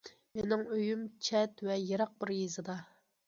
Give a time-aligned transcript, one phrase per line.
[0.37, 2.79] مېنىڭ ئۆيۈم چەت ۋە يىراق بىر يېزىدا.